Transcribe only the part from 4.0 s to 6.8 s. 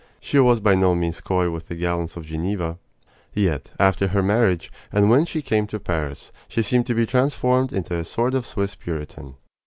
her marriage, and when she came to Paris, she